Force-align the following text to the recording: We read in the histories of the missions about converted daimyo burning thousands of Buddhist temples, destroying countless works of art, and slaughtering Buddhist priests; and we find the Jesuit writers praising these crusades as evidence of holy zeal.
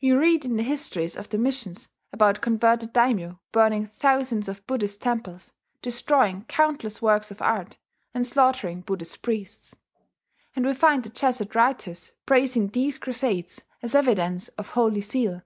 We 0.00 0.12
read 0.12 0.46
in 0.46 0.56
the 0.56 0.62
histories 0.62 1.14
of 1.14 1.28
the 1.28 1.36
missions 1.36 1.90
about 2.10 2.40
converted 2.40 2.94
daimyo 2.94 3.38
burning 3.52 3.84
thousands 3.84 4.48
of 4.48 4.66
Buddhist 4.66 5.02
temples, 5.02 5.52
destroying 5.82 6.46
countless 6.48 7.02
works 7.02 7.30
of 7.30 7.42
art, 7.42 7.76
and 8.14 8.26
slaughtering 8.26 8.80
Buddhist 8.80 9.20
priests; 9.20 9.76
and 10.56 10.64
we 10.64 10.72
find 10.72 11.02
the 11.02 11.10
Jesuit 11.10 11.54
writers 11.54 12.14
praising 12.24 12.68
these 12.68 12.98
crusades 12.98 13.60
as 13.82 13.94
evidence 13.94 14.48
of 14.56 14.70
holy 14.70 15.02
zeal. 15.02 15.42